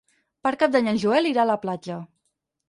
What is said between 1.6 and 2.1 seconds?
platja.